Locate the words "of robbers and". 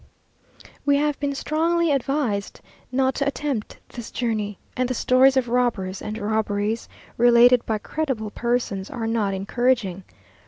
5.37-6.17